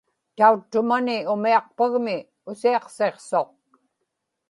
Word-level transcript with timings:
tauttumani 0.37 1.17
umiaqpagmi 1.33 2.15
usiaqsiqsuq 2.49 3.49